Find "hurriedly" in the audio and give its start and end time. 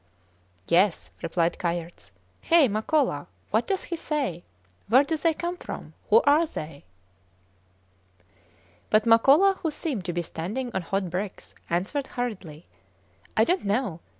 12.07-12.65